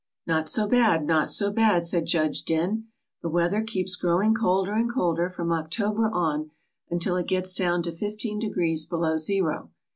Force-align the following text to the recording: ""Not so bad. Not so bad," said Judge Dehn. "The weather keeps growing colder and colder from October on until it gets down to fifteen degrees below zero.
""Not 0.25 0.49
so 0.49 0.67
bad. 0.67 1.05
Not 1.05 1.29
so 1.29 1.51
bad," 1.51 1.85
said 1.85 2.07
Judge 2.07 2.43
Dehn. 2.43 2.85
"The 3.21 3.29
weather 3.29 3.61
keeps 3.61 3.95
growing 3.95 4.33
colder 4.33 4.73
and 4.73 4.91
colder 4.91 5.29
from 5.29 5.51
October 5.51 6.09
on 6.11 6.49
until 6.89 7.17
it 7.17 7.27
gets 7.27 7.53
down 7.53 7.83
to 7.83 7.91
fifteen 7.91 8.39
degrees 8.39 8.83
below 8.87 9.17
zero. 9.17 9.69